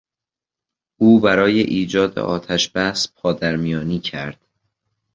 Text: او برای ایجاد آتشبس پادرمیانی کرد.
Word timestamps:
او 0.97 1.19
برای 1.19 1.59
ایجاد 1.59 2.19
آتشبس 2.19 3.07
پادرمیانی 3.15 3.99
کرد. 3.99 4.47